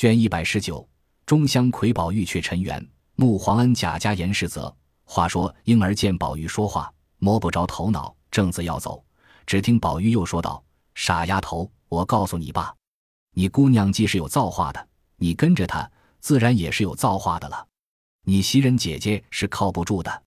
[0.00, 0.88] 卷一百十九，
[1.26, 4.74] 中乡魁宝玉却尘缘，穆皇恩贾家严世泽。
[5.04, 9.04] 话说婴儿见宝玉说话摸不着头脑，正自要走，
[9.44, 10.64] 只听宝玉又说道
[10.96, 12.74] ：“傻丫头，我告诉你吧，
[13.34, 15.86] 你姑娘既是有造化的，你跟着她，
[16.18, 17.66] 自然也是有造化的了。
[18.24, 20.22] 你袭人姐姐是靠不住的，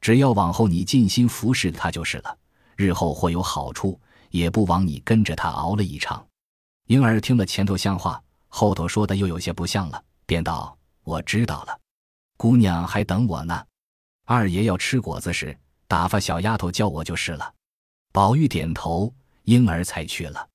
[0.00, 2.38] 只要往后你尽心服侍她就是了，
[2.74, 4.00] 日后或有好处，
[4.30, 6.26] 也不枉你跟着她熬了一场。”
[6.88, 8.18] 婴儿听了前头像话。
[8.50, 11.80] 后头说的又有些不像了，便道：“我知道了，
[12.36, 13.64] 姑娘还等我呢。
[14.26, 15.56] 二爷要吃果子时，
[15.88, 17.54] 打发小丫头叫我就是了。”
[18.12, 20.46] 宝玉点头，婴儿才去了。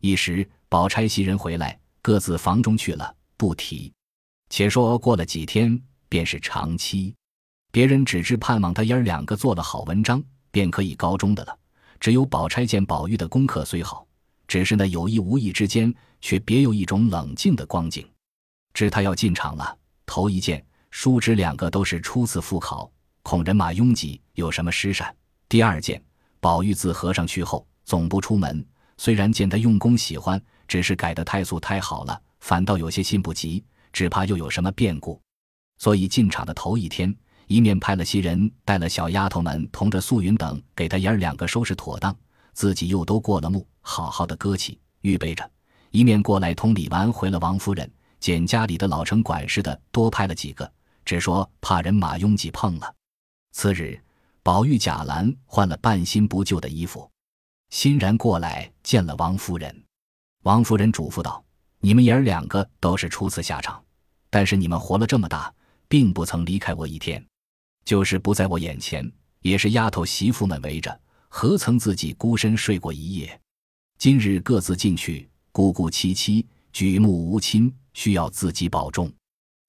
[0.00, 3.92] 一时宝钗袭人回来，各自房中去了，不提。
[4.48, 7.14] 且说过了几天，便是长期，
[7.70, 11.58] 别人只知盼望他爷儿两个做了好文章，便可以高中的了。
[12.00, 14.03] 只有宝钗见宝玉的功课虽好。
[14.54, 18.08] 只是那有意无意之间，却别有一种冷静的光景。
[18.72, 19.76] 知他要进场了，
[20.06, 22.88] 头一件，叔侄两个都是初次赴考，
[23.24, 25.12] 恐人马拥挤，有什么失闪。
[25.48, 26.00] 第二件，
[26.38, 28.64] 宝玉自和尚去后，总不出门。
[28.96, 35.20] 虽然见他用功喜欢，只是改得太素太好了，反倒有些心不急，只怕又有什么变故。
[35.78, 37.12] 所以进场的头一天，
[37.48, 42.16] 一面派了袭人带了小丫头们同着素云等，给他爷儿两个收拾妥当。
[42.52, 45.48] 自己又都过了目，好好的搁起，预备着。
[45.90, 50.68] 一面过来同李纨回了王夫人，见家里的老城管事的多派了几个，
[51.04, 52.94] 只说怕人马拥挤碰了。
[53.52, 54.00] 次日，
[54.42, 57.08] 宝玉、贾兰换了半新不旧的衣服，
[57.70, 59.84] 欣然过来见了王夫人。
[60.42, 61.44] 王夫人嘱咐道
[61.78, 63.80] ：“你们爷儿两个都是初次下场，
[64.30, 65.54] 但是你们活了这么大，
[65.88, 67.24] 并不曾离开我一天，
[67.84, 69.08] 就是不在我眼前，
[69.42, 70.98] 也是丫头媳妇们围着。”
[71.36, 73.40] 何曾自己孤身睡过一夜？
[73.98, 79.10] 今日各自进去，孤孤凄凄，举目无亲，需要自己保重。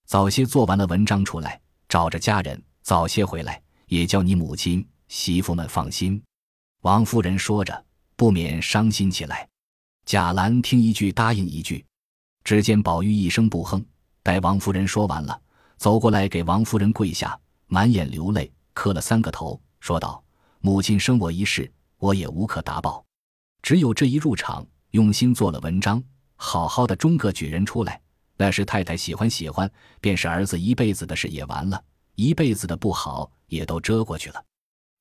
[0.06, 6.22] 早些做完了文章出来，找着家人，早些回来，也叫你母亲媳妇们放心。
[6.82, 7.86] 王夫人说着，
[8.16, 9.48] 不免伤心起来。
[10.06, 11.86] 贾兰听一句答应一句。
[12.44, 13.84] 只见宝玉一声不哼，
[14.22, 15.40] 待王夫人说完了，
[15.78, 20.22] 走过来给王夫人跪下，满眼流泪，磕了三个头，说道。
[20.62, 23.05] 母亲生我一世，我也无可答报，
[23.66, 26.04] 只有这一入场，用心做了文章，
[26.36, 28.00] 好好的中个举人出来，
[28.38, 29.68] 那是太太喜欢喜欢，
[30.00, 31.84] 便是儿子一辈子的事也完了，
[32.14, 34.46] 一辈子的不好也都遮过去了。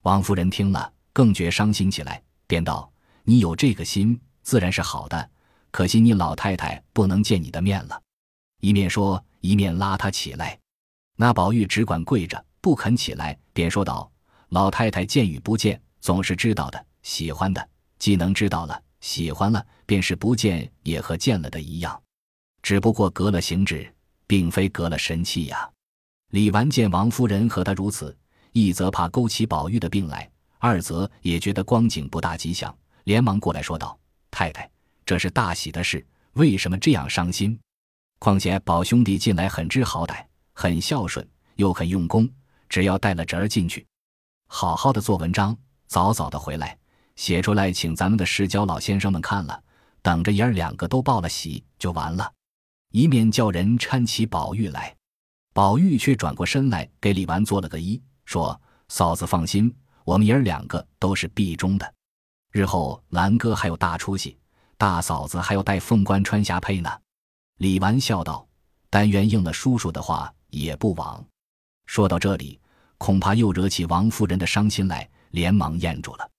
[0.05, 2.91] 王夫人听了，更觉伤心起来，便道
[3.25, 5.31] ：“你有这个心，自然是好的，
[5.71, 8.01] 可惜你老太太不能见你的面了。”
[8.63, 10.59] 一面说，一面拉他起来。
[11.17, 14.11] 那宝玉只管跪着，不肯起来，便说道。
[14.49, 16.87] 老太太见与不见，总是知道的。
[17.03, 17.69] 喜欢的，
[18.05, 21.99] 既能知道了，喜欢了，便是不见也和见了的一样，
[22.61, 23.91] 只不过隔了形制，
[24.27, 25.67] 并非隔了神气呀。
[26.33, 28.15] 李纨见王夫人和他如此，
[28.53, 33.99] 一则怕勾起宝玉的病来，二则也觉得光景不大吉祥，连忙过来说道
[34.31, 34.71] ：“太太，
[35.07, 37.59] 这是大喜的事，为什么这样伤心？
[38.19, 40.23] 况且宝兄弟近来很知好歹，
[40.53, 41.27] 很孝顺，
[41.57, 42.29] 又很用功，
[42.69, 43.87] 只要带了侄儿进去。”
[44.47, 45.57] 好好的做文章，
[45.87, 46.77] 早早的回来
[47.17, 49.63] 写出来，请咱们的世交老先生们看了，
[50.03, 52.33] 等着爷儿两个都报了喜就完了。
[52.91, 54.95] 以免叫人搀起宝玉来，
[55.53, 61.95] 宝玉却转过身来给李纨做了个揖，说：“嫂子放心，我们爷儿两个都是必中的。
[62.53, 64.39] 日后兰哥还有大出息，
[64.77, 66.91] 大嫂子还要带凤冠穿霞帔呢。”
[67.59, 68.47] 李纨笑道
[68.91, 71.25] ：“但愿应了叔叔的话，也不枉。”
[71.87, 72.61] 说到这里。
[72.97, 76.31] 恐怕又惹起王夫人的伤心来，连忙咽住了。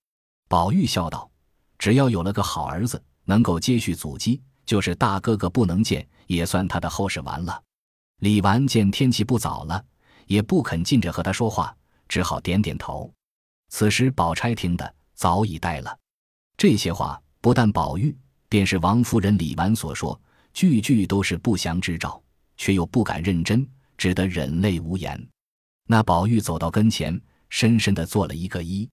[0.48, 1.30] 宝玉笑道
[1.80, 7.62] ：“只要有了个好儿子，能够接续祖基，就是大哥哥不能见，也算他的后事完了。”
[8.22, 9.84] 李纨见天气不早了，
[10.28, 11.76] 也不肯近着和他说话，
[12.08, 13.12] 只好点点头。
[13.70, 15.98] 此时宝钗听得早已呆了。
[16.56, 18.16] 这些话不但宝玉，
[18.48, 20.20] 便是王夫人、李纨所说，
[20.54, 22.22] 句句都是不祥之兆，
[22.56, 23.68] 却又不敢认真，
[23.98, 25.28] 只得忍泪无言。
[25.88, 27.20] 那宝玉走到跟前，
[27.50, 28.88] 深深的做了一个揖。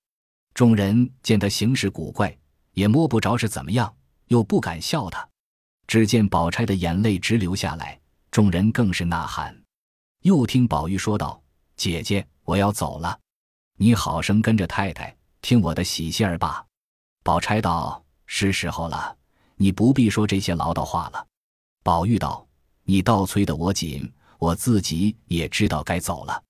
[0.54, 2.36] 众人见他行事古怪，
[2.72, 3.94] 也摸不着是怎么样，
[4.28, 5.26] 又不敢笑他。
[5.86, 7.98] 只见宝钗的眼泪直流下来，
[8.30, 9.56] 众人更是呐喊。
[10.22, 11.42] 又听宝玉说道
[11.76, 13.18] ：“姐姐，我要走了，
[13.78, 16.64] 你好生跟着太太听我的喜信儿吧。”
[17.24, 19.16] 宝钗道：“是时候了，
[19.56, 21.26] 你不必说这些唠叨话了。”
[21.82, 22.46] 宝玉道
[22.84, 26.42] ：“你倒催得我紧，我自己也知道该走了。”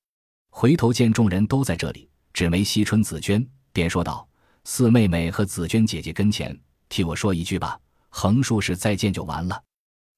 [0.51, 4.27] 回头见众人都在这里，只没惜春、紫娟，便说道
[4.65, 6.59] ：“四妹妹和紫娟姐姐跟前，
[6.89, 7.79] 替我说一句吧，
[8.11, 9.63] 横竖是再见就完了。”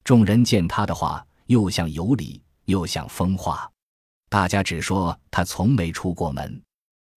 [0.05, 3.71] 众人见他的话，又像有理，又像疯话。
[4.29, 6.61] 大家只说他从没出过门，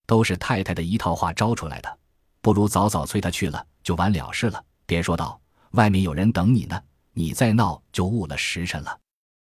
[0.06, 2.00] 都是太太的一套话招出来的。
[2.40, 4.64] 不如早早催他去了，就完了事了。
[4.86, 5.42] 便说道
[5.72, 6.82] ：“外面有人等你呢，
[7.12, 9.00] 你再闹就误了时辰了。”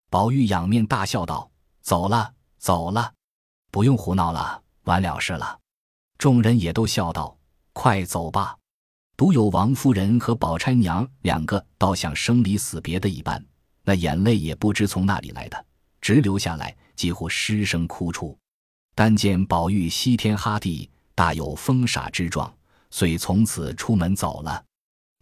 [0.10, 1.50] 宝玉仰面大笑道
[1.82, 3.14] ：“走了，走了，
[3.72, 5.58] 不用胡闹了，完了事了。”
[6.19, 7.36] 众人也都笑道
[7.71, 8.54] ：“快走吧。”
[9.16, 13.44] 独有王夫人和宝钗娘两个，倒像生离死别的一般，
[13.83, 15.66] 那眼泪也不知从哪里来的，
[16.01, 18.38] 直流下来，几乎失声哭出。
[18.94, 22.54] 但见宝玉西天哈地，大有疯傻之状，
[22.92, 24.62] 遂从此出门走了。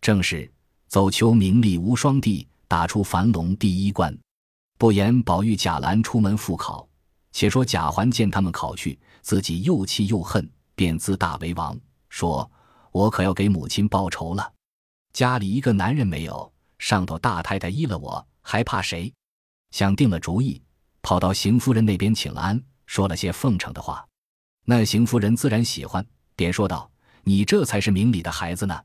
[0.01, 0.51] 正是
[0.87, 4.17] 走求名利无双地，打出樊笼第一关。
[4.79, 6.89] 不言宝玉、贾兰出门赴考，
[7.31, 10.49] 且说贾环见他们考去，自己又气又恨。
[10.77, 11.75] 便自大为王，
[12.07, 12.49] 说
[12.93, 14.53] ：“我可要给母亲报仇了。
[15.11, 19.11] 家里一个男人没有，上头大太太依了我，还怕谁？”
[19.71, 20.61] 想定了主意，
[21.01, 24.07] 跑到邢夫人那边请安，说了些奉承的话。
[24.65, 26.87] 那邢夫人自然喜欢，便说道
[27.25, 28.79] ：“你这才是明理的孩子呢。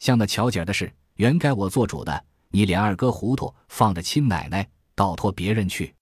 [0.00, 2.24] 像那巧姐的事，原该我做主的。
[2.50, 5.94] 你连二哥糊涂，放着亲奶奶，倒托别人去。”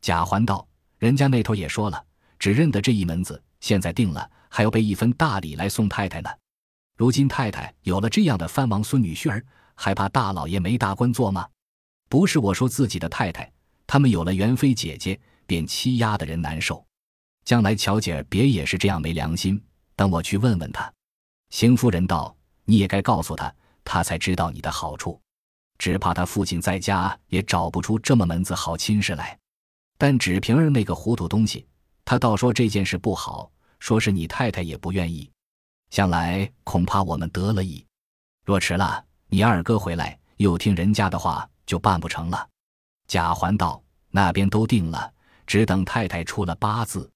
[0.00, 0.66] 贾环道
[0.96, 2.02] ：“人家那头也说了，
[2.38, 6.28] 只认得这一门子，现在定了。”还要备一份大礼来送太太呢。
[6.96, 9.42] 如今太太有了这样的藩王孙女婿儿，
[9.74, 11.48] 还怕大老爷没大官做吗？
[12.10, 13.50] 不是我说自己的太太，
[13.86, 16.84] 他们有了元妃姐姐，便欺压的人难受。
[17.44, 19.58] 将来乔姐儿别也是这样没良心。
[19.96, 20.92] 等我去问问他。
[21.50, 22.36] 邢夫人道
[22.66, 23.52] ：“你也该告诉他，
[23.84, 25.20] 他才知道你的好处。
[25.78, 29.38] 只怕他父亲在家也找不出这么门子好亲事来。
[29.96, 31.66] 但纸瓶儿那个糊涂东西，
[32.04, 33.50] 他倒说这件事不好。”
[33.80, 35.28] 说是你太太也不愿意，
[35.90, 37.84] 想来恐怕我们得了意。
[38.44, 42.48] 若迟了，你二哥回来又听人家的话，就办不成了。
[43.08, 45.12] 贾环道：“那边都定了，
[45.46, 47.10] 只等太太出了八字。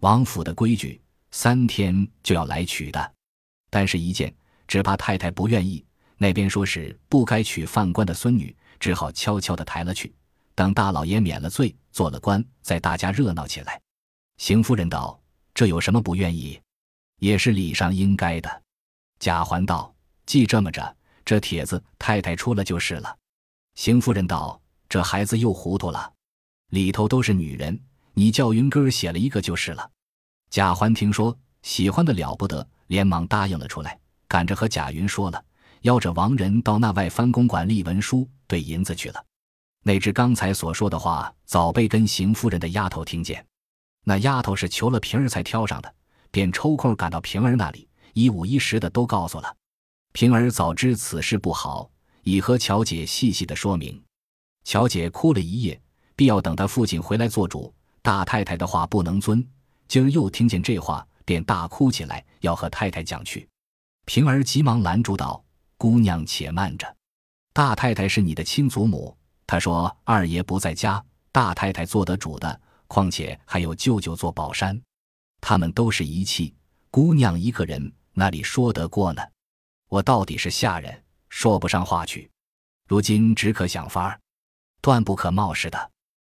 [0.00, 1.00] 王府的规矩，
[1.30, 3.14] 三天就要来娶的。
[3.70, 4.32] 但是，一件
[4.68, 5.84] 只怕太太不愿意。
[6.18, 10.14] 那边说是不该娶犯官的孙女，只好悄悄的抬了去。
[10.54, 13.80] 等大老爷免了罪，做了官，再大家热闹起来。”
[14.36, 15.21] 邢夫人道。
[15.54, 16.60] 这有什么不愿意？
[17.18, 18.62] 也是礼上应该的。
[19.18, 19.94] 贾环道
[20.26, 23.16] ：“既这么着，这帖子太太出了就是了。”
[23.76, 26.12] 邢夫人道：“这孩子又糊涂了，
[26.70, 27.78] 里头都是女人，
[28.14, 29.88] 你叫云哥写了一个就是了。”
[30.50, 35.44] 贾环听说，喜欢的了不得，连忙答应了出来，赶着和贾云说了，
[35.82, 39.24] 邀着王仁到那外藩公馆立文书兑银子去了。
[39.84, 43.46] 哪知刚才所说的话，早被跟邢夫人的丫头听见。
[44.04, 45.94] 那丫头是求了平儿才挑上的，
[46.30, 49.56] 便抽空赶到平儿那里，一五一十的都告诉了。
[50.12, 51.88] 平儿早知此事不好，
[52.22, 54.02] 已和乔姐细细的说明。
[54.64, 55.80] 乔姐哭了一夜，
[56.16, 57.72] 必要等她父亲回来做主。
[58.02, 59.46] 大太太的话不能遵，
[59.86, 63.48] 今儿又听见这话，便大哭起来，要和太太讲去。
[64.04, 65.44] 平儿急忙拦住道
[65.78, 66.96] ：“姑娘且慢着，
[67.52, 69.16] 大太太是你的亲祖母，
[69.46, 72.60] 她说二爷不在家，大太太做得主的。”
[72.92, 74.78] 况且还有舅舅做宝山，
[75.40, 76.54] 他们都是一气。
[76.90, 79.22] 姑娘一个人那里说得过呢？
[79.88, 82.30] 我到底是下人，说不上话去。
[82.86, 84.20] 如今只可想法儿，
[84.82, 85.90] 断不可冒失的。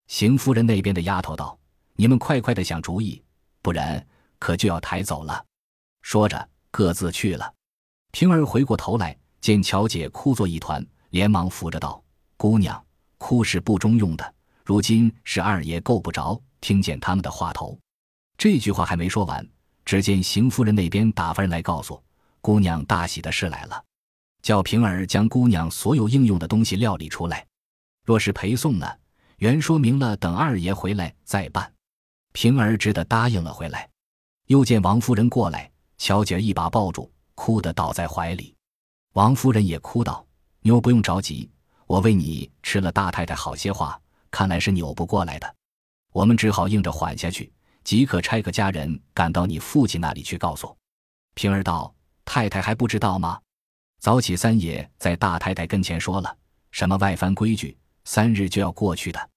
[0.08, 1.58] 邢夫人那边的丫头道
[1.96, 3.22] ：“你们快快的想主意，
[3.62, 4.06] 不然
[4.38, 5.42] 可就要抬走了。”
[6.04, 7.50] 说着，各自去了。
[8.10, 12.04] 平儿回过头来，见乔姐哭作一团，连忙扶着道
[12.36, 12.84] ：“姑娘，
[13.16, 17.78] 哭是不中用的。”如今是二爷够不着，听见他们的话头，
[18.38, 19.46] 这句话还没说完，
[19.84, 22.00] 只见邢夫人那边打发人来告诉
[22.40, 23.84] 姑娘大喜的事来了，
[24.42, 27.46] 叫平儿将姑娘所有应用的东西料理出来。
[28.04, 28.88] 若是陪送呢，
[29.38, 31.72] 原说明了等二爷回来再办。
[32.32, 33.88] 平儿只得答应了回来。
[34.46, 38.54] 又见王夫人过来，乔姐一把抱住，哭得倒在怀里。
[39.12, 40.26] 王夫人也哭道
[40.62, 41.48] ：“妞不用着急，
[41.86, 44.00] 我为你吃了大太太好些话。”
[44.32, 45.54] 看来是扭不过来的，
[46.12, 47.52] 我们只好硬着缓下去，
[47.84, 50.76] 即可差个家人赶到你父亲那里去告诉。
[51.34, 53.38] 平儿道：“太太还不知道吗？
[54.00, 56.36] 早起三爷在大太太跟前说了，
[56.72, 59.30] 什么外藩规矩，三日就要过去的。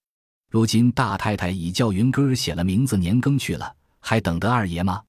[0.49, 5.03] 如今大太太已叫云哥写了名字年庚去了，还等得二爷吗？”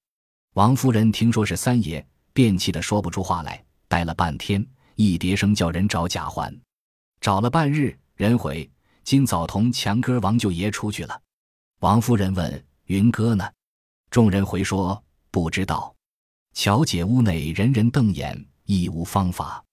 [0.55, 4.67] 王夫人听说是三爷，便气得说不出话来，待了半天，
[4.97, 6.53] 一叠声叫人找贾环，
[7.21, 8.69] 找了半日，人回。
[9.07, 11.23] 今早同强哥王舅爷出去了，
[11.79, 13.49] 王夫人问云哥呢？
[14.11, 15.95] 众人回说不知道。
[16.55, 19.65] 乔姐屋内人人瞪眼，亦无方法。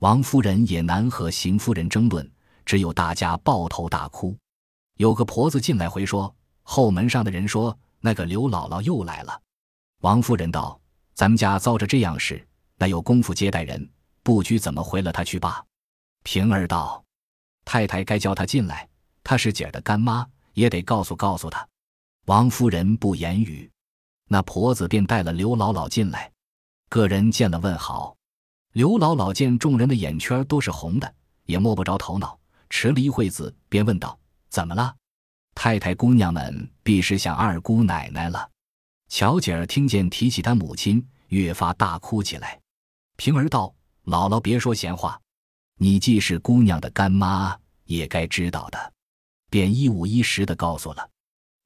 [0.00, 2.30] 王夫人也难和邢夫人争论，
[2.66, 4.36] 只有大家抱头大哭。
[4.98, 9.40] 有个婆子进来回说，后门上的人说那个刘姥姥又来了。
[10.02, 10.78] 王夫人道
[11.16, 13.90] ：“咱们家遭着这样事，那有功夫接待人，
[14.22, 15.64] 不拘怎么回了她去罢。”
[16.22, 17.02] 平儿道
[17.64, 18.88] ：“太太该叫她进来，
[19.22, 21.66] 她是姐儿的干妈，也得告诉告诉她。”
[22.26, 23.70] 王夫人不言语，
[24.28, 26.32] 那婆子便带了刘姥姥进来，
[26.88, 28.16] 个人见了问好。
[28.72, 32.38] 刘姥姥见众人的眼圈都是红的，也摸不着头脑，
[32.70, 34.18] 迟了一会子，便问道
[34.50, 34.94] ：“怎么了？
[35.54, 38.50] 太太姑娘们必是想二姑奶奶了。”
[39.08, 42.58] 巧姐儿听见提起她母亲，越发大哭起来。
[43.16, 43.72] 平儿道
[44.06, 45.20] ：“姥姥别说闲话，
[45.76, 48.92] 你既是姑娘的干妈，也该知道的。”
[49.50, 51.10] 便一五一十的告诉了，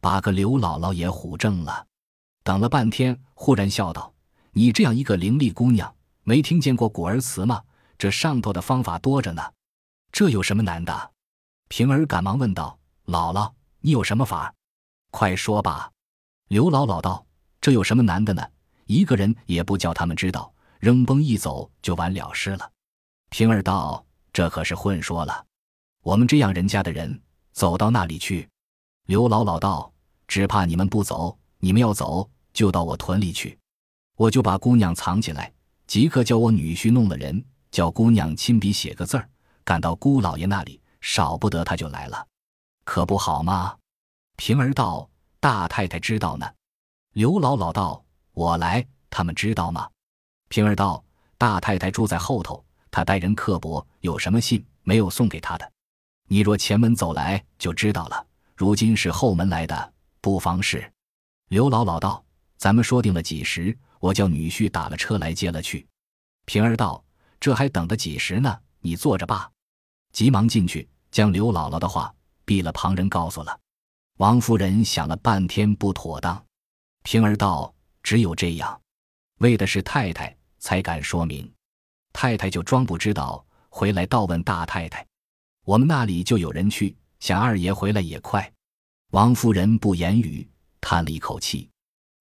[0.01, 1.87] 把个刘姥姥也唬怔了。
[2.43, 4.13] 等了半天，忽然笑道
[4.53, 7.63] ：“你这样一个伶俐姑娘。”没听见过古儿词吗？
[7.97, 9.43] 这上头的方法多着呢，
[10.13, 11.11] 这有什么难的？
[11.69, 13.51] 平儿赶忙问道：“姥姥，
[13.81, 14.55] 你有什么法？
[15.11, 15.91] 快说吧。”
[16.49, 17.27] 刘姥姥道
[17.63, 18.47] ：“这有什么难的呢？
[18.85, 22.71] 一个人也不叫他们知道，扔崩一走就完了事了。”
[23.31, 25.45] 平儿道：“这可是混说了，
[26.03, 27.21] 我们这样人家的人
[27.53, 28.49] 走到那里去？”
[29.07, 29.93] 刘姥姥道
[30.27, 33.59] ：“只怕你们不走，你们要走就到我屯里去，
[34.17, 35.53] 我就把姑娘藏起来。”
[35.87, 39.27] 即刻叫我女婿弄了人，叫姑娘亲笔写个字儿，
[39.65, 42.27] 赶到姑老爷那里，少不得他就来了，
[42.85, 43.75] 可不好吗？
[44.37, 45.09] 平儿道
[45.41, 46.47] ：“大太太知道呢。”
[47.15, 48.05] 刘姥姥道
[48.35, 49.89] ：“我来，他们知道吗？”
[50.51, 51.03] 平儿道
[51.39, 55.73] ：“大太太住在后头，他待人刻薄，有什么信没有送给他的？
[56.29, 58.27] 你若前门走来就知道了。
[58.57, 60.93] 如今是后门来的，不妨事。”
[61.49, 62.25] 刘姥姥道
[62.59, 65.85] ：“咱们说定了几时？”我叫女婿打了车来接了去。
[66.45, 67.03] 平儿道
[67.41, 68.59] ：“这还等得几时呢？
[68.81, 69.51] 你坐着罢。”
[70.13, 72.15] 急忙进去，将刘姥姥的话
[72.45, 73.59] 避了旁人告诉了。
[74.19, 76.45] 王夫人想了半天不妥当。
[77.03, 78.81] 平儿道：“只有这样，
[79.39, 81.51] 为的是太太才敢说明。
[82.21, 85.07] 太太就装不知道，回来倒问大太太。
[85.65, 88.53] 我们那里就有人去，想二爷回来也快。”
[89.15, 90.45] 王夫人不言语，
[90.81, 91.71] 叹了一口气。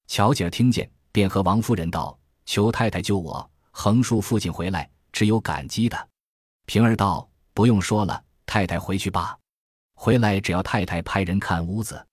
[0.06, 0.88] 巧姐听见。
[1.12, 6.10] 便和王夫人道：“求太太救我，横竖父亲回来，只有感激的。”
[6.68, 9.36] 平儿道：“不用说了，太太回去罢。
[9.96, 12.06] 回来只要太太派人看屋子。”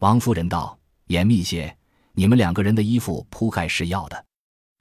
[0.00, 1.74] 王夫人道：“严密些，
[2.12, 4.26] 你们两个人的衣服铺盖是要的。”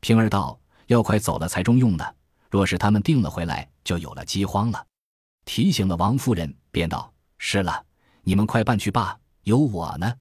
[0.01, 2.05] 平儿道：“要快走了才中用呢。
[2.51, 4.85] 若是他们定了回来，就有了饥荒了。”
[5.45, 7.83] 提醒了王夫人，便道：“是了，
[8.21, 10.13] 你们快办去罢，有我呢。”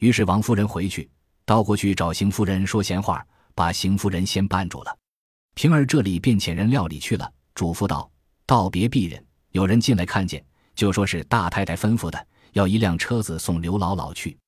[0.00, 1.10] 于是王夫人回去。
[1.46, 3.22] 倒过去找邢夫人说闲话，
[3.54, 4.96] 把邢夫人先绊住了。
[5.54, 8.10] 平儿这里便遣人料理去了，嘱咐道
[8.46, 10.42] ：“道别鄙人，有人进来看见，
[10.74, 14.38] 就说是大太太吩咐的，要一辆车子送刘姥姥去。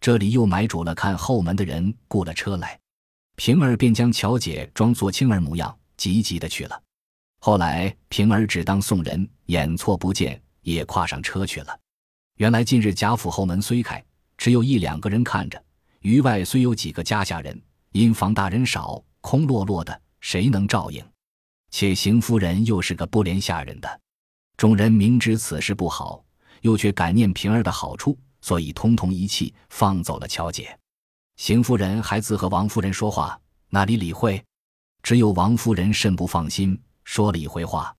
[0.00, 2.80] 这里又买主了看后门的人雇了车来。”
[3.36, 6.82] 平儿便将巧姐装作青儿模样，急急的去了。
[7.40, 11.78] 后来平儿只当送人，眼错不见，也跨上车去了。
[12.36, 14.02] 原来近日贾府后门虽开，
[14.38, 15.62] 只有一两个人看着。
[16.00, 21.04] 余外虽有几个家下人，因房大人少，空落落的，谁能照应？
[21.70, 24.00] 且邢夫人又是个不怜下人的，
[24.56, 26.24] 众人明知此事不好，
[26.62, 30.78] 又却感念平儿的好处，所以通通一气放走了乔姐。
[31.36, 33.38] 邢夫人还自和王夫人说话，
[33.70, 34.42] 哪里理会？
[35.02, 37.94] 只有王夫人甚不放心，说了一回话，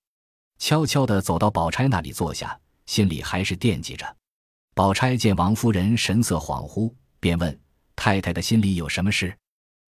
[0.60, 4.16] 悄悄地走到宝钗那里坐下，心里还是惦记着。
[4.76, 7.60] 宝钗见王夫人神色恍惚，便问。
[7.96, 9.36] 太太的心里有什么事？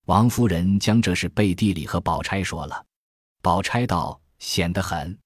[0.08, 2.86] 王夫人将这事背地里和宝钗说了。
[3.41, 5.18] 宝钗道：“险得很，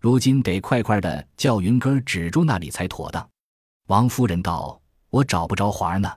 [0.00, 3.28] 如今得快快的叫云根止住那里才妥当。”
[3.86, 6.10] 王夫人道：“我找不着环呢。”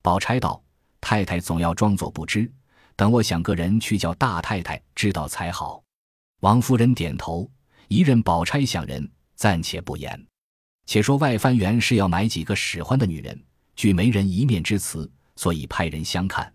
[0.00, 0.62] 宝钗道
[0.98, 2.50] ：“太太总要装作不知，
[3.00, 5.82] 等我想个人去叫大太太知道才好。”
[6.40, 7.50] 王夫人点头，
[7.88, 10.26] 一任宝钗想人，暂且不言。
[10.84, 13.42] 且说外藩园是要买几个使唤的女人，
[13.74, 15.10] 据媒人一面之词。
[15.34, 16.52] 所以派人相看，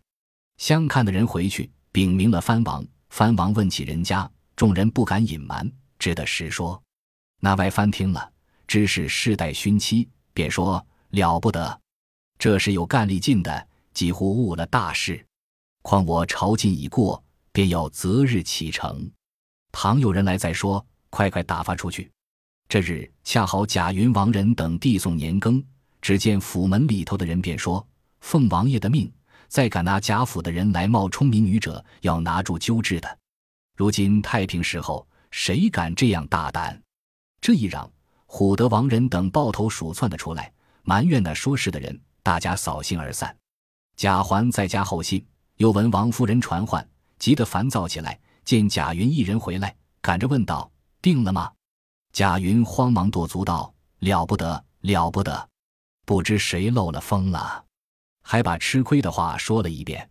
[0.57, 2.85] 相看的人回去禀明了藩王。
[3.09, 6.79] 藩王问起人家，众人不敢隐瞒，只得实说。
[7.41, 8.31] 那外藩听了，
[8.67, 11.81] 知是世代勋妻，便说了不得，
[12.37, 15.25] 这是有干力劲的，几乎误了大事。
[15.85, 19.07] 况我朝觐已过，便要择日启程。
[19.71, 22.11] 倘有人来再说，快快打发出去。
[22.67, 25.63] 这日恰好贾云王人等递送年羹，
[26.01, 27.87] 只见府门里头的人便说。
[28.21, 29.13] 奉王爷的命，
[29.47, 33.19] 再敢拿贾府的人来冒充民女者，要拿住揪治的。
[33.77, 36.81] 如今太平时候，谁敢这样大胆？
[37.39, 37.87] 这一嚷，
[38.25, 40.51] 唬得王人等抱头鼠窜的出来，
[40.81, 43.37] 埋怨那说事的人，大家扫兴而散。
[43.95, 45.23] 贾环在家候信，
[45.57, 46.85] 又闻王夫人传唤，
[47.17, 48.19] 急得烦躁起来。
[48.43, 50.69] 见贾云一人回来，赶着问道
[51.01, 51.51] ：“定了吗？”
[52.13, 55.49] 贾云慌忙跺足道：“了不得，了不得！
[56.05, 57.63] 不知谁漏了风了。”
[58.21, 60.07] 还把吃亏的话说了一遍。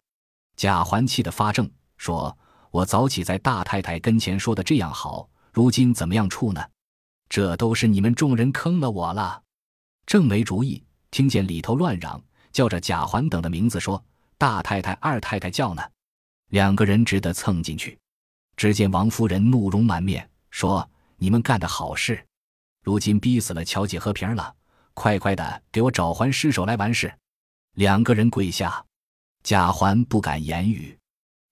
[0.56, 2.36] 贾环气得发怔，说
[2.72, 6.64] ：“我早起在大太太跟前说的这样好，如今怎么样处呢？
[7.28, 9.42] 这都是你们众人坑了我了。”
[10.06, 12.20] 正没主意，听见里头乱嚷，
[12.52, 14.04] 叫着贾环等的名字，说
[14.38, 15.82] ：“大太太、二太太叫呢。”
[16.50, 17.98] 两个人只得蹭进去。
[18.56, 20.88] 只见王夫人怒容满面，说
[21.18, 22.24] ：“你们干的好事，
[22.82, 24.54] 如今逼死了乔姐和平儿了，
[24.94, 27.12] 快快的给我找还尸首来完事。”
[27.74, 28.84] 两个人跪下，
[29.42, 30.96] 贾环不敢言语。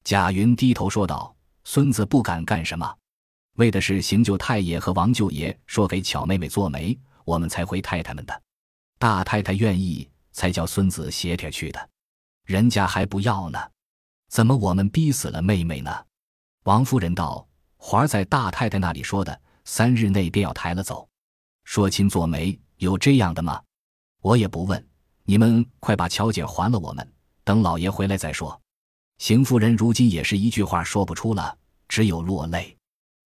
[0.04, 1.34] 贾云低头说道
[1.64, 2.96] ：“孙子不敢干什么，
[3.56, 8.42] 为的是邢舅太爷和王舅爷说给巧妹妹做媒，我们才回太太们的。
[9.00, 11.90] 大太太愿意，才叫孙子携帖去的，
[12.44, 13.58] 人家还不要呢，
[14.28, 16.04] 怎么我们逼死了妹妹呢？”
[16.64, 17.46] 王夫人道
[17.76, 21.08] ：“环儿在大太太那里说的，三日内便要抬了走。
[21.64, 23.60] 说亲做媒，有这样的吗？
[24.20, 24.88] 我也不问。
[25.24, 27.12] 你们快把乔姐还了我们，
[27.44, 28.60] 等老爷回来再说。”
[29.18, 31.56] 邢夫人如今也是一句话说不出了，
[31.88, 32.76] 只有落泪。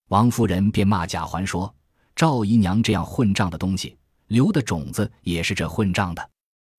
[0.08, 1.74] 王夫人便骂贾环说
[2.16, 6.30] ：“赵姨娘这样混账的东西，留的种子也是这混账的。”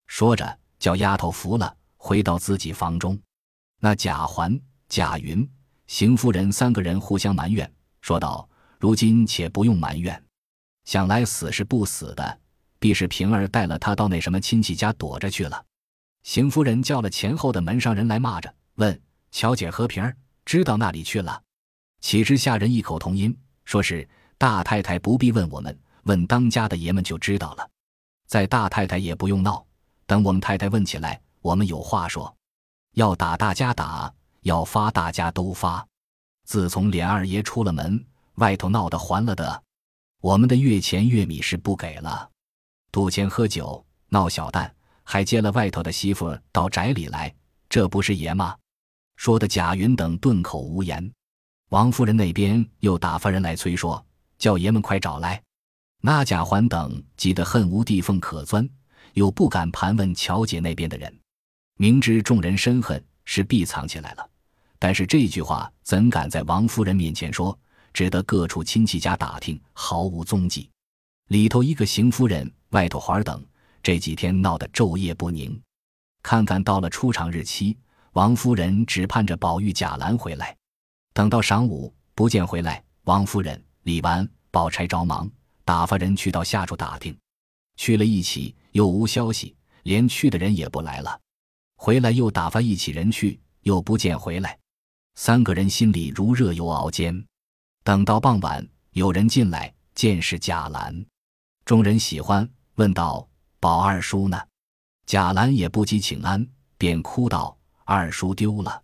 [0.07, 1.76] 说着，叫丫头服了，
[2.07, 3.19] 回到自己房中。
[3.81, 5.45] 那贾环、贾云。
[5.87, 8.47] 邢夫人三个人互相埋怨，说道
[8.79, 10.23] ：“如今且不用埋怨，
[10.85, 12.39] 想来死是不死的，
[12.79, 15.61] 必是平儿带了他到那什么亲戚家躲着去了。”
[16.23, 18.97] 邢夫人叫了前后的门上人来骂着，问
[19.31, 21.41] ：“乔姐和平儿知道那里去了？”
[21.99, 27.69] 岂知下人异口同音，说是大太太不必问我们，问当家的爷们就知道了。
[28.27, 29.65] 在大太太也不用闹，
[30.05, 32.35] 等我们太太问起来，我们有话说，
[32.93, 34.13] 要打大家打。
[34.43, 35.85] 要发，大家都发。
[36.45, 38.01] 自从连二爷出了门，
[38.35, 39.63] 外头闹得还了的，
[40.21, 42.29] 我们的月钱月米是不给了，
[42.89, 44.73] 赌钱喝酒闹小蛋，
[45.03, 47.33] 还接了外头的媳妇到宅里来，
[47.67, 48.55] 这不是爷吗？
[49.17, 51.11] 说的贾云等顿口无言。
[51.69, 54.01] 王夫人那边又打发人来催说，
[54.37, 55.43] 叫爷们快找来。
[56.01, 58.69] 那贾环等急得恨无地缝可钻，
[59.13, 61.13] 又不敢盘问乔姐那边的人，
[61.77, 64.29] 明知众人深恨，是必藏起来了。
[64.79, 67.57] 但是这句话怎敢在王夫人面前说？
[67.93, 70.69] 只得各处亲戚家打听，毫无踪迹。
[71.29, 73.43] 里头一个邢夫人，外头环儿等，
[73.81, 75.59] 这几天闹得昼夜不宁。
[76.21, 77.75] 看看到了出场日期，
[78.13, 80.55] 王夫人只盼着宝玉、贾兰回来。
[81.11, 85.27] 等到晌午不见回来，王夫人、李纨、宝钗着忙
[85.65, 87.17] 打发人去到下处打听，
[87.77, 91.19] 去了一起又无消息，连去的人也不来了。
[91.77, 94.57] 回来又打发一起人去，又不见回来。
[95.15, 97.25] 三个人心里如热油熬煎。
[97.83, 101.05] 等到傍晚，有人进来，见是贾兰，
[101.63, 103.25] 众人喜欢，问道
[103.61, 104.37] ：“宝二叔呢？”
[105.05, 106.45] 贾兰也不及请安，
[106.77, 108.83] 便哭道：“二叔丢了。”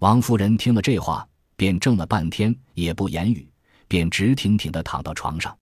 [0.00, 3.50] 王夫人听了这话，便怔了半天，也不言语，
[3.88, 5.56] 便直挺挺的躺到床上。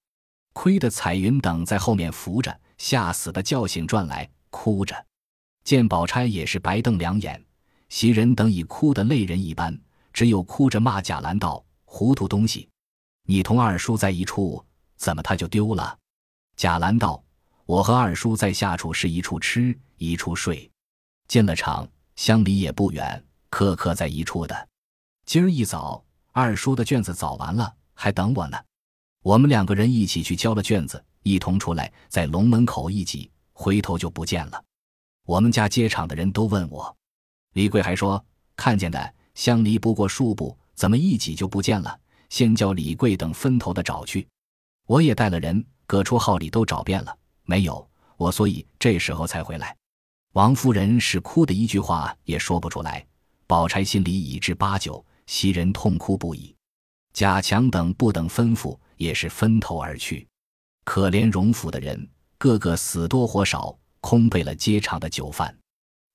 [0.52, 5.06] 亏得彩云等在后面扶着，吓死的叫醒转来，哭着。
[5.64, 7.42] 见宝钗也是白瞪两眼，
[7.88, 9.76] 袭人等已哭得泪人一般。
[10.12, 12.68] 只有哭着骂贾兰道：“糊涂东西，
[13.24, 14.64] 你同二叔在一处，
[14.96, 15.98] 怎么他就丢了？”
[16.56, 17.20] 贾兰道
[17.66, 20.70] ：“我和二叔在下处是一处吃，一处睡，
[21.26, 24.68] 进了厂乡里也不远，刻刻在一处的。
[25.26, 28.56] 今儿一早，二叔的卷子早完了，还等我呢。
[29.22, 34.62] 我们两个人一起去交了卷子，一同出来，在龙门口一挤，回头就不见了。
[35.24, 36.96] 我们家接场的人都问我，
[37.52, 38.24] 李贵还说
[38.56, 41.98] 看见的。”相离不过数步，怎么一挤就不见了？
[42.30, 44.24] 先叫李贵等分头的找去。
[44.86, 47.84] 我也带了人，各处号里都找遍了，没有
[48.16, 49.76] 我，所以这时候才回来。
[50.34, 53.04] 王夫人是哭的一句话也说不出来。
[53.48, 56.54] 宝钗心里已知八九，袭人痛哭不已。
[57.12, 60.28] 贾强等不等吩咐，也是分头而去。
[60.84, 62.08] 可怜荣府的人，
[62.38, 65.56] 个个死多活少，空备了接场的酒饭。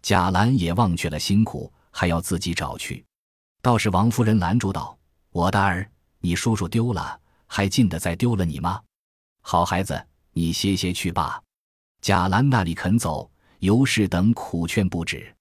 [0.03, 3.03] 贾兰也忘却了辛苦，还要自己找去。
[3.63, 4.95] 倒是王夫人拦住道
[5.33, 8.79] ：“我的儿，你叔叔丢了，还禁得再丢了你吗？
[9.41, 9.99] 好孩子，
[10.33, 11.41] 你歇歇去罢。”
[11.99, 15.35] 贾兰那里肯走，尤氏等苦劝不止。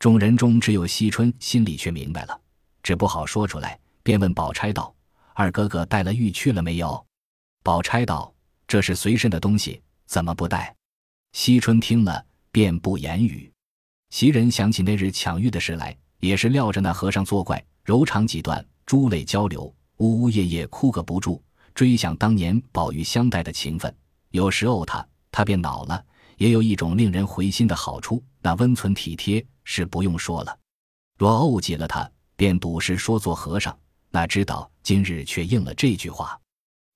[0.00, 2.36] 众人中只有惜春心里却明白了，
[2.82, 4.92] 只不好说出来，便问宝钗道
[5.32, 7.06] ：“二哥哥带了玉去了没有？”
[7.62, 8.34] 宝钗道
[8.66, 10.74] ：“这是随身的东西，怎么不带？”
[11.34, 13.52] 惜春听了，便不言语。
[14.10, 19.64] 袭人想起那日抢玉的事来，也是料着那和尚作怪，柔肠几段，珠泪交流，
[19.96, 21.42] 呜呜咽咽哭个不住。
[21.74, 23.92] 追想当年宝玉相待的情分，
[24.30, 26.00] 有时怄他，他便恼了；
[26.36, 30.56] 也有一种令人回心的好处，那温存体贴是不用说了。
[31.18, 33.76] 若怄急了他，便赌是说做和尚。
[34.08, 36.40] 哪知道今日却应了这句话。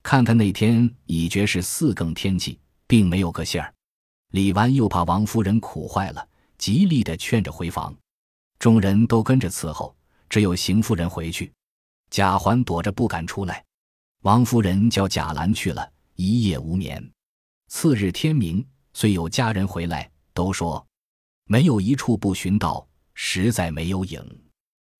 [0.04, 3.74] 看看那天已觉是四更天气，并没有个信儿。
[4.32, 7.96] 李纨又怕王夫人苦坏了，极力的劝着回房。
[8.58, 9.96] 众人都跟着伺候，
[10.28, 11.52] 只有邢夫人回去。
[12.10, 13.64] 贾环躲着不敢出来。
[14.22, 17.10] 王夫人叫贾兰去了一夜无眠。
[17.68, 20.84] 次日天明，虽有家人回来，都说
[21.44, 24.22] 没有一处不寻到，实在没有影。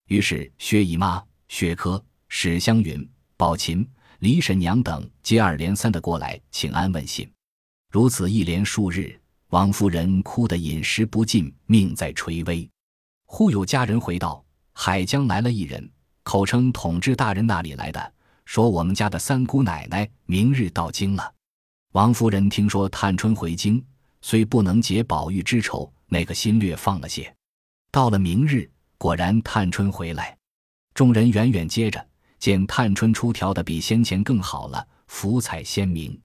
[0.07, 3.87] 于是薛姨妈、薛科、史湘云、宝琴、
[4.21, 7.31] 李婶娘等接二连三的过来请安问信。
[7.90, 12.68] 如此一连数日，王夫人哭得饮食不进，命在垂危。
[13.24, 15.90] 忽有家人回道：海江来了一人，
[16.22, 18.12] 口称统治大人那里来的。
[18.44, 21.33] 说我们家的三姑奶奶明日到京了。
[21.92, 23.83] 王夫人听说探春回京，
[24.20, 27.35] 虽不能解宝玉之愁，那个心略放了些。
[27.90, 30.37] 到了明日，果然探春回来，
[30.92, 32.07] 众人远远接着，
[32.38, 36.18] 见探春出挑的比先前更好了，福彩鲜明。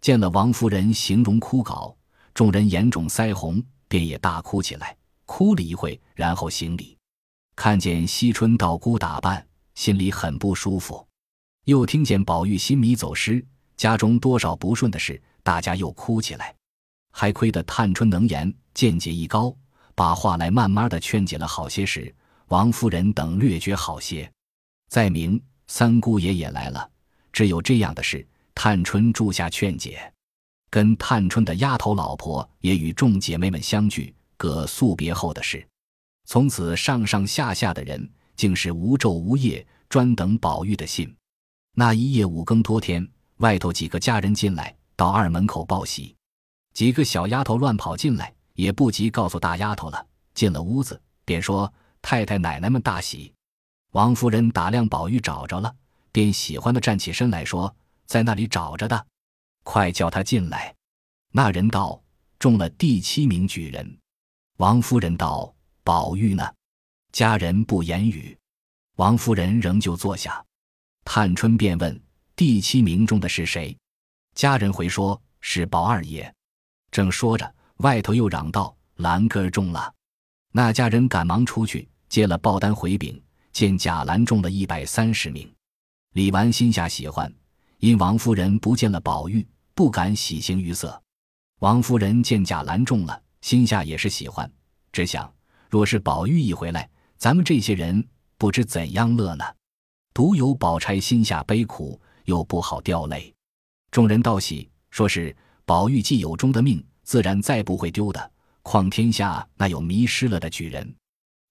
[0.00, 1.94] 见了王夫人形容枯槁，
[2.32, 4.96] 众人眼肿腮红，便也大哭起来。
[5.26, 6.96] 哭了一会，然后行礼，
[7.54, 11.06] 看见惜春道姑打扮，心里很不舒服。
[11.64, 13.44] 又听见宝玉新米走失，
[13.76, 16.54] 家中多少不顺的事，大家又哭起来。
[17.12, 19.54] 还亏得探春能言，见解亦高，
[19.94, 22.14] 把话来慢慢的劝解了好些时，
[22.46, 24.32] 王夫人等略觉好些。
[24.88, 26.90] 再明三姑爷也来了，
[27.32, 28.26] 只有这样的事，
[28.60, 30.12] 探春住下劝解，
[30.68, 35.64] 跟探春的丫头老婆也与众姐妹们相聚，各诉别后的事。
[36.24, 41.14] 从此上上下下的人，竟是无昼无夜，专等宝玉的信。
[41.76, 46.16] 那一夜五更多天，外头几个家人进来，到二门口报喜。
[46.74, 50.04] 几个小丫头乱跑进来，也不及告诉大丫头了。
[50.34, 53.32] 进了屋子，便说太太奶奶们大喜。
[53.92, 55.72] 王夫人打量宝玉找着了，
[56.10, 57.72] 便喜欢的站起身来说
[58.08, 59.06] ：“在那里找着的，
[59.62, 60.74] 快叫他进来。”
[61.30, 62.02] 那人道
[62.40, 63.98] ：“中了第七名举人。”
[64.58, 66.52] 王夫人道：“宝玉呢？”
[67.12, 68.36] 家人不言语。
[68.96, 70.44] 王夫人仍旧坐下。
[71.04, 72.02] 探春便问
[72.34, 73.76] ：“第七名中的是谁？”
[74.34, 76.34] 家人回说：“是宝二爷。”
[76.90, 79.94] 正说着，外头又嚷道：“兰哥中了！”
[80.52, 85.52] 那家人赶忙出去接了报单回禀，见贾兰中了一百三十名。
[86.14, 87.32] 李纨心下喜欢，
[87.78, 91.00] 因王夫人不见了宝玉，不敢喜形于色。
[91.60, 94.50] 王夫人见贾兰中了，心下也是喜欢，
[94.90, 95.32] 只想
[95.70, 98.04] 若是宝玉一回来，咱们这些人
[98.36, 99.44] 不知怎样乐呢。
[100.12, 103.32] 独有宝钗心下悲苦，又不好掉泪。
[103.92, 108.32] 众人道喜，说是宝玉既有中的命，自然再不会丢的。
[108.62, 110.92] 况天下那有迷失了的举人？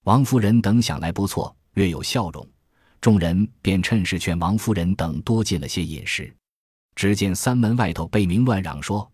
[0.04, 2.46] 王夫人等想来不错，略有笑容。
[3.00, 6.34] 众人便趁势劝王夫人等多进了些饮食。
[6.96, 9.10] 只见三门外头贝明乱嚷说：“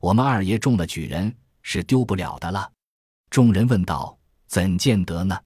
[0.00, 2.70] 我们二爷中了举人，是丢不了的了。”
[3.30, 5.38] 众人问道：“怎见得呢？”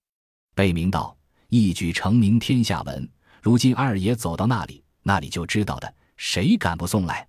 [0.55, 1.17] 贝明道
[1.49, 3.09] ：“一举成名天下闻。”
[3.43, 7.27] 如今二爷走到那里，那里就知道的，谁敢不送来？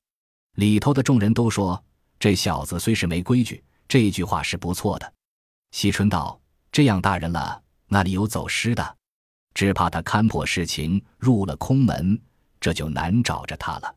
[0.58, 1.84] 里头的众人都说
[2.20, 5.14] ：“这小子虽是没规矩，这句话是不错的。”
[5.72, 6.40] 惜春道
[6.72, 8.98] ：“这样大人了，那里有走失的？
[9.54, 12.20] 只怕他看破事情，入了空门，
[12.60, 13.96] 这就难找着他了。”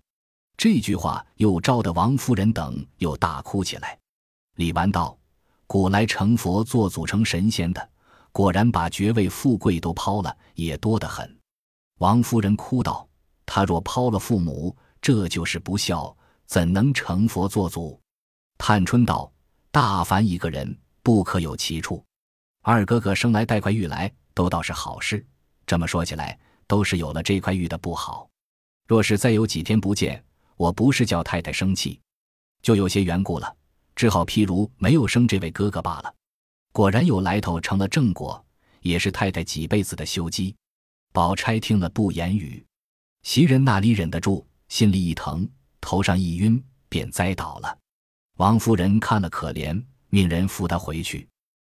[0.57, 3.99] 这句话又招得王夫人等又大哭起来。
[4.57, 5.19] 李纨道
[5.67, 7.91] ：“古来成佛做祖成神仙的，
[8.33, 11.39] 果然把爵位富贵都抛了，也多得很。”
[12.01, 13.07] 王夫人哭道
[13.45, 16.17] ：“他若抛了父母，这就是不孝，
[16.47, 18.01] 怎能成佛做祖？”
[18.57, 19.31] 探春道
[19.71, 22.03] ：“大凡一个人，不可有其处。
[22.63, 25.25] 二哥哥生来带块玉来，都倒是好事。
[25.67, 28.29] 这么说起来，都是有了这块玉的不好。
[28.87, 30.23] 若是再有几天不见，
[30.57, 32.01] 我不是叫太太生气，
[32.63, 33.55] 就有些缘故了。
[33.97, 36.15] 只好譬如没有生这位哥哥罢了。
[36.73, 38.45] 果然有来头，成了正果，
[38.83, 40.55] 也是太太几辈子的修积。”
[41.13, 42.63] 宝钗听了不言语，
[43.23, 45.49] 袭人那里忍得住，心里一疼，
[45.81, 47.79] 头上一晕，便栽倒了。
[48.37, 51.27] 王夫人看了可怜，命人扶她回去。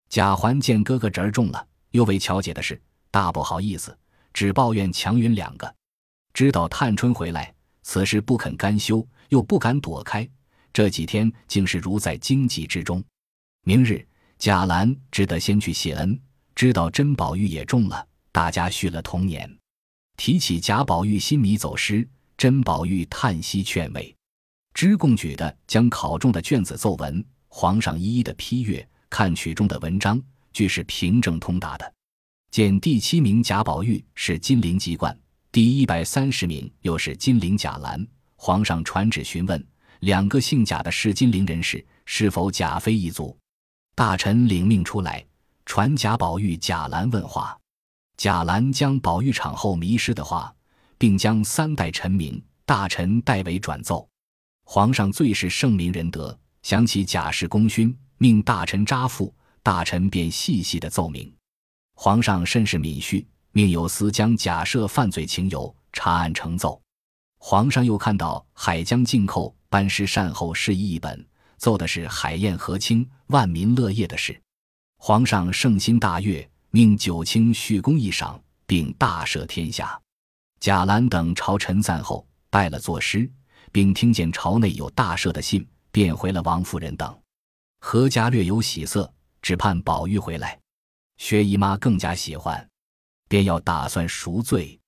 [0.09, 3.97] 贾环见哥哥侄儿中了，又为巧姐的事，大不好意思，
[4.33, 5.75] 只抱怨强云两个。
[6.33, 10.27] 知道探春回来，此事不肯甘休，又不敢躲开，
[10.71, 13.03] 这几天竟是如在荆棘之中。
[13.65, 16.19] 明日贾兰只得先去谢恩，
[16.55, 19.53] 知道甄宝玉也中了，大家续了同年。
[20.17, 24.15] 提起贾宝玉新米走失，甄宝玉叹息劝慰，
[24.73, 30.21] 知贡举的将考中的卷子奏文，皇上一一的批阅，看取中的文章，
[30.53, 31.93] 俱是平正通达的。
[32.51, 35.15] 见第七名贾宝玉是金陵籍贯，
[35.51, 38.05] 第一百三十名又是金陵贾兰。
[38.35, 39.63] 皇上传旨询问
[39.99, 43.37] 两个姓贾的是金陵人士是否贾妃一族，
[43.93, 45.23] 大臣领命出来
[45.63, 47.55] 传贾宝玉、贾兰问话。
[48.17, 50.51] 贾兰将宝玉场后迷失的话，
[50.97, 54.09] 并将三代臣名大臣代为转奏。
[54.65, 59.31] 皇上最是圣明仁德，想起贾氏功勋，命大臣扎付，
[59.61, 61.31] 大臣便细细的奏明。
[62.01, 66.81] 皇上甚是敏恤，命有司将贾赦犯罪情由查案呈奏。
[67.39, 74.41] 皇上又看到海江进寇班师善后事宜一本，奏的是海晏河清、万民乐业的事。
[74.97, 76.49] 皇上圣心大悦。
[76.71, 79.99] 命九卿叙功一赏，并大赦天下。
[80.61, 83.29] 贾兰等朝臣散后，拜了作诗，
[83.73, 87.13] 并听见朝内有大赦的信，便回了王夫人等。
[87.81, 90.57] 何家略有喜色，只盼宝玉回来。
[91.19, 92.67] 薛姨妈更加喜欢，
[93.27, 94.79] 便要打算赎罪。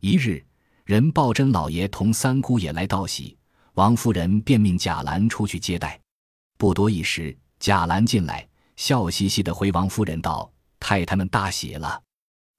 [0.00, 0.42] 一日，
[0.84, 3.36] 人报真老爷同三姑爷来道喜，
[3.74, 6.00] 王夫人便命贾兰出去接待。
[6.56, 10.50] 不多一时，贾兰进来，笑嘻嘻的回王夫人道。
[10.78, 12.00] 太太们大喜了，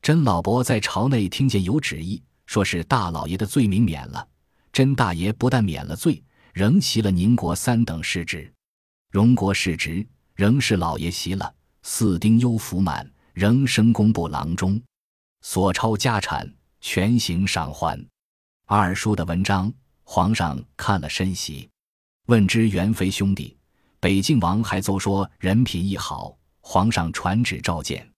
[0.01, 4.27] 甄老伯在朝内听见有旨意，说是大老爷的罪名免了。
[4.73, 6.21] 甄大爷不但免了罪，
[6.53, 8.53] 仍袭了宁国三等世职。
[9.11, 10.05] 荣国世职
[10.35, 11.53] 仍是老爷袭了。
[11.85, 14.81] 四丁忧福满，仍升工部郎中。
[15.41, 18.01] 所抄家产全行赏还。
[18.65, 19.71] 二叔的文章，
[20.03, 21.69] 皇上看了深喜，
[22.27, 23.57] 问之元妃兄弟，
[23.99, 28.09] 北静王还奏说人品亦好，皇上传旨召见。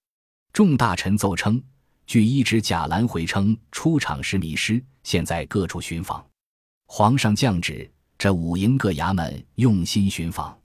[0.53, 1.61] 众大臣奏称，
[2.05, 6.23] 据一旨，贾兰回称出场时迷失，现在各处寻访。
[6.85, 10.55] 皇上降旨，这五营各衙门用心寻访。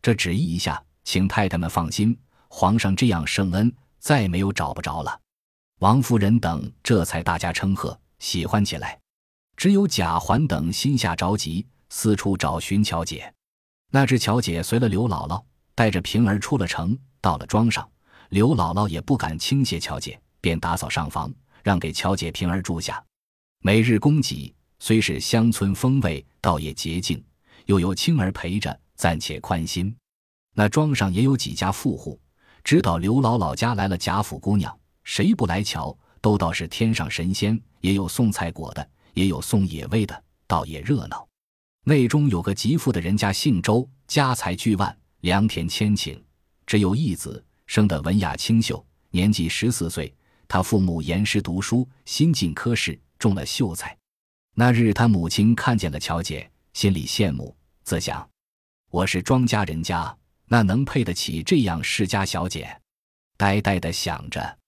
[0.00, 2.16] 这旨意一下，请太太们放心，
[2.58, 5.20] 皇上这样圣恩，再没有找不着了。
[5.80, 8.98] 王夫人等这才大家称贺，喜欢起来。
[9.58, 13.30] 只有贾环等心下着急，四处找寻乔姐。
[13.90, 17.86] 那只乔姐随了刘姥姥，带着平儿出了城，到了庄上。
[18.30, 21.30] 刘姥姥也不敢轻谢乔姐，便打扫上房，
[21.62, 23.04] 让给乔姐平儿住下。
[23.60, 27.22] 每日供给虽是乡村风味，倒也洁净，
[27.66, 29.94] 又有青儿陪着，暂且宽心。
[30.54, 32.18] 那庄上也有几家富户，
[32.66, 37.56] 知道刘姥姥家来了贾府姑娘，谁不来瞧，都道是天上神仙。
[37.80, 41.24] 也有送菜果的，也有送野味的，倒也热闹。
[41.84, 46.20] 内中有个极富的人家，姓周，家财巨万，良田千顷，
[46.66, 47.40] 只有一子。
[47.68, 50.12] 生得文雅清秀，年纪十四岁，
[50.48, 53.96] 他父母严师读书，新进科试，中了秀才。
[54.56, 58.28] 那日他母亲看见了乔姐，心里羡慕，自想：
[58.90, 60.16] 我是庄家人家，
[60.48, 62.80] 那能配得起这样世家小姐？
[63.36, 64.58] 呆呆的想着。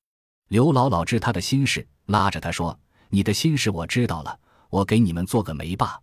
[0.48, 2.78] 刘姥姥知他的心事，拉着他说
[3.10, 4.38] ：“你的心事我知道了，
[4.70, 6.00] 我给你们做个媒吧。”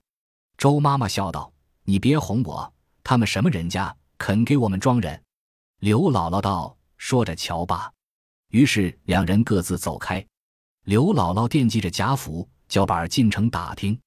[0.57, 1.51] 周妈妈笑道
[1.83, 5.21] ：“你别哄我，他们什么人家，肯给我们装人？”
[5.81, 6.75] 刘姥姥道。
[6.97, 7.91] 说着，瞧吧。
[8.51, 10.25] 于是两人各自走开。
[10.85, 13.99] 刘姥姥惦记着贾府，叫板进城打听。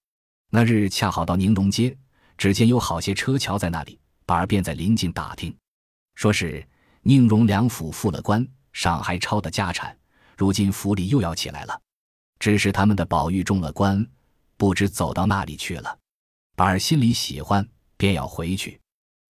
[0.51, 1.97] 那日恰好到宁荣街，
[2.39, 5.57] 只见有好些车桥在那里，板儿便在临近打听，
[6.15, 6.63] 说是
[7.01, 9.97] 宁荣两府复了官，上还抄的家产，
[10.37, 11.81] 如今府里又要起来了。
[12.39, 14.07] 只是他们的宝玉中了官，
[14.59, 15.99] 不知走到哪里去了。
[16.55, 18.79] 板儿心里喜欢，便要回去。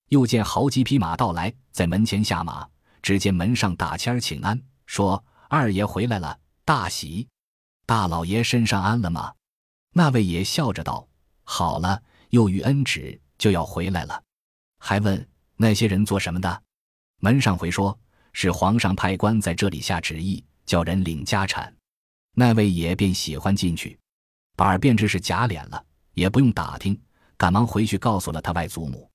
[0.09, 2.69] 又见好几匹马到来，在门前下马。
[3.01, 7.29] 只见门上打签儿请安，说二爷回来了，大喜。
[7.87, 9.33] 大老爷身上安了吗？
[9.93, 11.09] 那位爷笑着道
[11.45, 14.21] ：“好了，又遇恩旨，就要回来了。”
[14.79, 16.63] 还问那些人做什么的。
[17.21, 17.99] 门上回说
[18.33, 21.75] 是皇上派官在这里下旨意，叫人领家产。
[22.35, 23.99] 那位爷便喜欢进去，
[24.57, 27.01] 板儿便知是假脸了，也不用打听，
[27.37, 29.11] 赶忙回去告诉了他外祖母。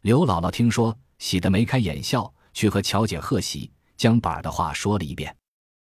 [0.00, 2.32] 刘姥姥听说，喜得眉开眼笑。
[2.54, 5.34] 去和乔姐贺喜，将板儿的话说了一遍。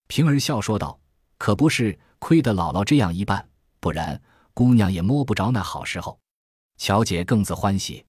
[0.09, 0.99] 平儿笑说道
[1.39, 4.21] ：“可不是亏得姥姥这样一办，不然
[4.53, 6.19] 姑娘也摸不着那好时候。”
[6.79, 8.05] 乔姐更自欢喜。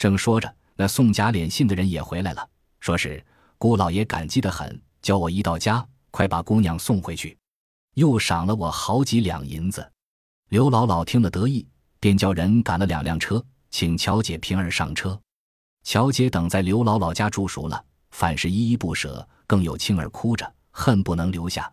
[0.00, 2.48] 正说着，那送假脸信的人也回来了，
[2.80, 3.22] 说是
[3.58, 7.36] 姑老爷感激的很，叫我一到家快把姑娘送回去，
[7.96, 9.86] 又赏了我好几两银子。
[10.48, 11.68] 刘姥姥听了得意，
[12.00, 15.20] 便叫人赶了两辆车，请乔姐、平儿上车。
[15.84, 21.70] 乔姐等在刘姥姥家住熟了，反是依依不舍，更有青儿哭着，恨不能留下。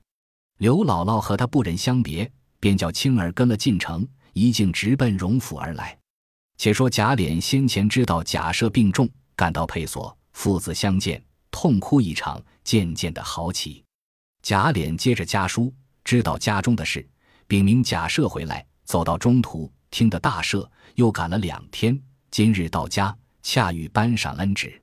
[0.58, 5.98] 刘姥姥和她不忍相别，便叫青儿跟了进城，一径直奔荣府而来。
[6.58, 13.84] 且说贾琏先前知道贾赦病重，赶到配所，父子相见，痛哭一场，渐渐的好起。
[14.41, 17.08] 贾琏接着家书，知道家中的事，
[17.48, 22.00] 禀明贾赦回来，走到中途，听得大赦，又赶了两天，
[22.32, 23.15] 今日到家。
[23.43, 24.82] 恰遇颁上恩旨，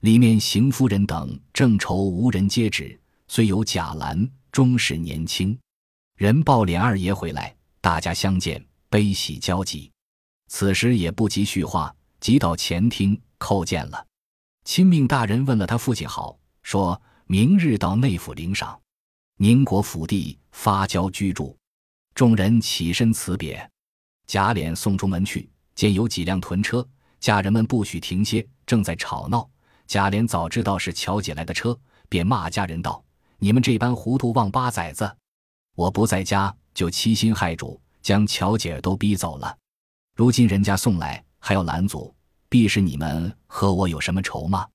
[0.00, 5.58] 里面邢夫人等正愁无人接旨，虽有贾兰，终是年轻。
[6.16, 9.90] 人报琏二爷回来，大家相见，悲喜交集。
[10.48, 14.04] 此时也不及叙话，即到前厅叩见了。
[14.64, 18.78] 亲命大人问了他父亲好，说明日到内府领赏，
[19.36, 21.56] 宁国府地发交居住。
[22.14, 23.70] 众人起身辞别，
[24.26, 26.86] 贾琏送出门去，见有几辆屯车。
[27.20, 29.48] 家人们不许停歇，正在吵闹。
[29.86, 33.02] 贾琏早知道是乔姐来的车，便骂家人道
[33.38, 35.16] ：“你们这般糊涂忘八崽子！
[35.74, 39.56] 我不在家，就欺心害主，将乔姐都逼走了。
[40.18, 42.12] 如今人家送来，还要拦阻，
[42.48, 44.66] 必是你们和我有什么仇吗？”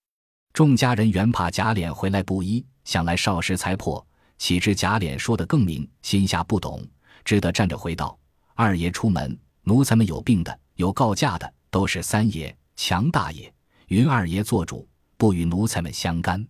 [0.53, 6.81] 众家人原怕贾琏回来不依，想来少时才破，岂知贾琏说的更明，心下不懂，
[7.25, 8.17] 只得站着回道
[8.55, 13.53] ：“二爷出门，奴才们有病的，有告假的。”都是三爷、强大爷、
[13.87, 16.47] 云二爷做主，不与奴才们相干。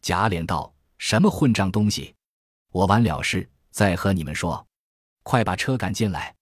[0.00, 2.14] 贾琏道：“什么混账东西！
[2.70, 4.64] 我完了事再和你们说。
[5.24, 6.32] 快把车赶进来。”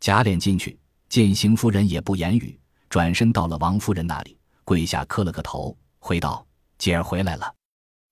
[0.00, 0.76] 贾琏进去，
[1.08, 6.46] 见邢夫人也不言语，转身到了王夫人那里，跪下磕了个头，回道
[6.78, 7.54] ：“姐儿回来了，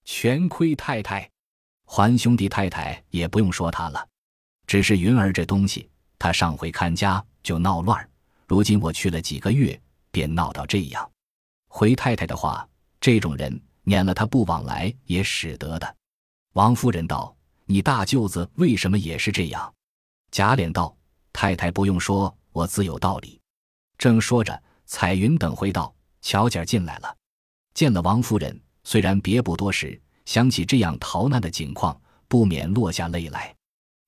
[0.05, 1.29] 全亏太太。
[1.87, 4.09] 还兄弟太太也不用说他了，
[4.67, 8.09] 只是云儿这东西，他上回看家就闹乱。”
[8.47, 9.79] 如今我去了几个月，
[10.11, 11.11] 便闹到这样。
[11.69, 12.69] 回太太的话，
[13.01, 15.97] 这种人撵了他不往来也使得的。
[16.53, 19.75] 王夫人道：“你大舅子为什么也是这样？”
[20.31, 20.95] 贾琏道
[21.33, 23.39] ：“太太不用说，我自有道理。”
[23.99, 27.15] 正说着，彩云等回道：“乔姐进来了。”
[27.75, 33.55] 见了王夫人，虽然别不多时，想起这样逃难的景况，不免落下泪来。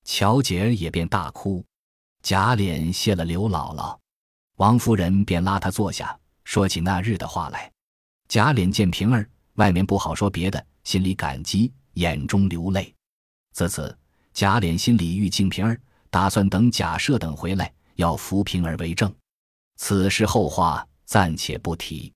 [0.04, 1.64] 乔姐儿也便大哭。
[2.22, 3.98] 贾琏谢了刘姥姥。
[4.56, 7.70] 王夫人便拉他坐下，说起那日的话来。
[8.28, 12.94] 贾琏见平儿，外面不好说别的，心里感激，眼中流泪。
[13.52, 13.96] 自此，
[14.32, 15.80] 贾琏心里欲敬平儿，
[16.10, 19.12] 打算等贾赦等回来，要扶平儿为正。
[19.76, 22.12] 此事后话暂且不提。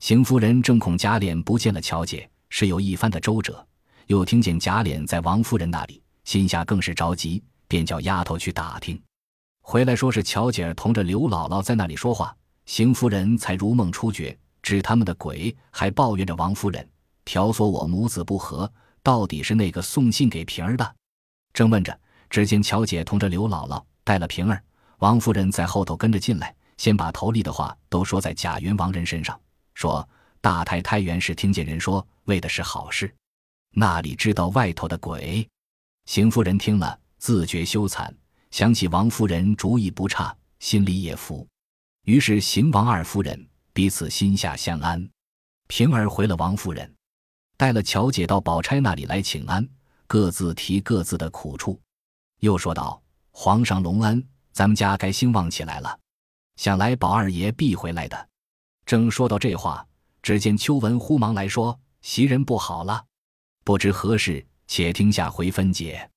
[0.00, 3.64] 邢夫人正恐贾琏不见了乔姐，是有一番的周折，
[4.08, 9.00] 又听见贾琏在王夫人那里，心下更是着急，便叫丫头去打听。
[9.62, 12.36] 回来说是乔姐同着刘姥姥在那里说话，
[12.66, 16.88] 邢夫人才如梦初觉，指他们的鬼，还抱怨着王夫人
[17.24, 18.70] 挑唆我母子不和，
[19.02, 20.94] 到底是那个送信给平儿的。
[21.52, 24.62] 正问着，只见乔姐同着刘姥姥带了平儿，
[24.98, 29.38] 王夫人在后头跟着进来，先把头里的话都说在贾云王人身上，
[29.74, 30.08] 说
[30.40, 33.14] 大太太原是听见人说，为的是好事，
[33.72, 35.46] 那里知道外头的鬼。
[36.06, 38.10] 邢夫人听了，自觉羞惭。
[38.50, 41.46] 想起王夫人主意不差，心里也服，
[42.04, 45.06] 于是邢王二夫人彼此心下相安。
[45.66, 46.90] 平儿回了王夫人，
[47.58, 49.68] 带了乔姐到宝钗那里来请安，
[50.06, 51.78] 各自提各自的苦处，
[52.38, 54.24] 又说道：“皇上隆恩，
[54.56, 56.00] 咱们家该兴旺起来了。
[56.56, 58.28] 想来宝二爷必回来的。”
[58.86, 59.86] 正说到这话，
[60.22, 63.04] 只见秋文忽忙来说：“袭人不好了，
[63.64, 66.10] 不知何事，且听下回分解。”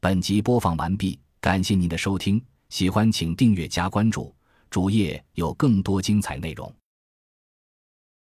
[0.00, 4.34] 本集播放完毕，感谢您的收听，喜欢请订阅加关注，
[4.70, 6.74] 主页有更多精彩内容。